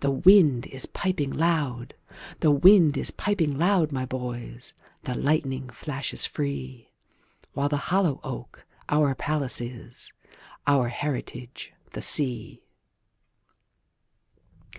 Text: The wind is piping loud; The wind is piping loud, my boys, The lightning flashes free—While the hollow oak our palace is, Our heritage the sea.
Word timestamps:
The 0.00 0.10
wind 0.10 0.66
is 0.66 0.84
piping 0.84 1.30
loud; 1.32 1.94
The 2.40 2.50
wind 2.50 2.98
is 2.98 3.10
piping 3.10 3.56
loud, 3.56 3.92
my 3.92 4.04
boys, 4.04 4.74
The 5.04 5.14
lightning 5.14 5.70
flashes 5.70 6.26
free—While 6.26 7.70
the 7.70 7.78
hollow 7.88 8.20
oak 8.22 8.66
our 8.90 9.14
palace 9.14 9.58
is, 9.58 10.12
Our 10.66 10.88
heritage 10.88 11.72
the 11.92 12.02
sea. 12.02 12.60